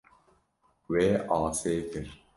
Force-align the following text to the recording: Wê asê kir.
Wê 0.91 1.05
asê 1.37 1.75
kir. 1.91 2.07